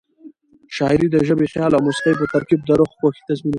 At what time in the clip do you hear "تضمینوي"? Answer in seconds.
3.27-3.49